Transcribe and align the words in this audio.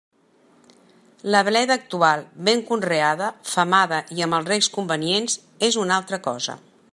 La 1.35 1.41
bleda 1.49 1.77
actual, 1.81 2.23
ben 2.47 2.63
conreada, 2.69 3.27
femada 3.53 4.01
i 4.19 4.25
amb 4.27 4.39
els 4.39 4.51
recs 4.53 4.71
convenients 4.79 5.37
és 5.69 5.79
una 5.85 5.99
altra 6.01 6.21
cosa. 6.31 6.59